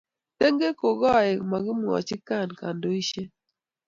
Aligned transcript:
tengek 0.37 0.73
ko 0.79 0.89
kaek 1.01 1.39
mo 1.49 1.57
kimwach 1.65 2.11
Khan 2.27 2.49
kandoishet 2.59 3.29